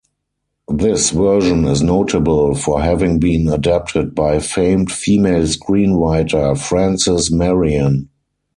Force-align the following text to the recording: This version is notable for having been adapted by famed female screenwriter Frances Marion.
This 0.71 1.11
version 1.11 1.65
is 1.65 1.83
notable 1.83 2.55
for 2.55 2.81
having 2.81 3.19
been 3.19 3.47
adapted 3.49 4.15
by 4.15 4.39
famed 4.39 4.91
female 4.91 5.43
screenwriter 5.43 6.57
Frances 6.57 7.29
Marion. 7.29 8.09